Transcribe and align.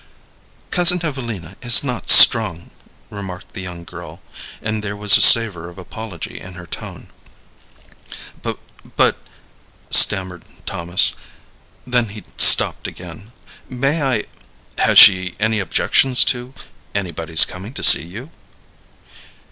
"Cousin 0.71 0.99
Evelina 1.05 1.55
is 1.61 1.83
not 1.83 2.09
strong," 2.09 2.71
remarked 3.11 3.53
the 3.53 3.61
young 3.61 3.83
girl, 3.83 4.19
and 4.59 4.81
there 4.83 4.95
was 4.97 5.15
a 5.15 5.21
savor 5.21 5.69
of 5.69 5.77
apology 5.77 6.39
in 6.39 6.55
her 6.55 6.65
tone. 6.65 7.09
"But" 8.41 9.19
stammered 9.91 10.43
Thomas; 10.65 11.13
then 11.85 12.09
he 12.09 12.23
stopped 12.35 12.87
again. 12.87 13.31
"May 13.69 14.01
I 14.01 14.23
has 14.79 14.97
she 14.97 15.35
any 15.39 15.59
objections 15.59 16.23
to 16.33 16.55
anybody's 16.95 17.45
coming 17.45 17.71
to 17.75 17.83
see 17.83 18.03
you?" 18.03 18.31